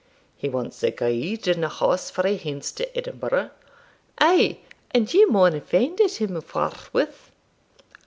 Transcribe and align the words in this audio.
'He 0.35 0.49
wants 0.49 0.81
a 0.81 0.89
guide 0.89 1.47
and 1.47 1.63
a 1.63 1.69
horse 1.69 2.09
frae 2.09 2.35
hence 2.35 2.71
to 2.71 2.97
Edinburgh?' 2.97 3.51
'Ay, 4.17 4.57
and 4.89 5.13
ye 5.13 5.25
maun 5.25 5.61
find 5.61 5.99
it 5.99 6.19
him 6.19 6.41
forthwith.' 6.41 7.29